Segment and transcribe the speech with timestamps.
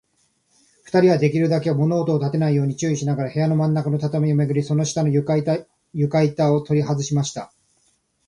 [0.83, 5.59] ふたりは、できるだけ物音をたてないように注意しながら、部屋のまんなかの畳をめくり、その下の床板
[5.93, 7.53] ゆかいたをとりはずしました。